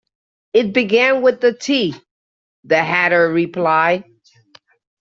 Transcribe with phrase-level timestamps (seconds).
[0.53, 1.93] ‘It began with the tea,’
[2.63, 4.05] the Hatter replied.